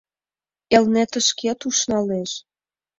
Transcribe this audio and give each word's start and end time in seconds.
Элнетышкет 0.75 1.59
ушналеш. 1.67 2.31